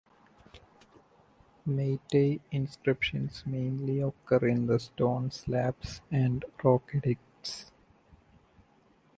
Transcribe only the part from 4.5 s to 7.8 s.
the stone slabs and rock edicts.